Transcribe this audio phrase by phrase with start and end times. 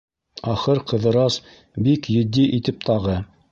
[0.53, 1.37] Ахыр Ҡыҙырас,
[1.89, 3.23] бик етди итеп, тағы: